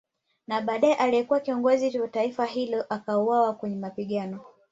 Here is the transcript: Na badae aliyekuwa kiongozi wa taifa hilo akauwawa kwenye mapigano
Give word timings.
Na 0.47 0.61
badae 0.61 0.93
aliyekuwa 0.93 1.39
kiongozi 1.39 1.99
wa 1.99 2.07
taifa 2.07 2.45
hilo 2.45 2.85
akauwawa 2.89 3.53
kwenye 3.53 3.75
mapigano 3.75 4.39